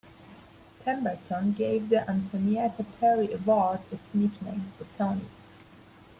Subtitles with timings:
[0.83, 5.27] Pemberton gave the Antoinette Perry Award its nickname, the Tony.